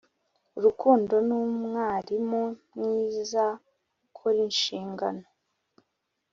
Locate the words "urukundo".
0.57-1.13